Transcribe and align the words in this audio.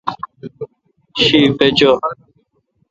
شی 1.21 1.39
پیچھہ۔ 1.57 1.91